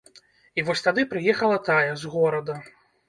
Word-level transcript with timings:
І 0.59 0.63
вось 0.69 0.81
тады 0.87 1.05
прыехала 1.11 1.59
тая, 1.69 1.91
з 2.05 2.15
горада. 2.15 2.57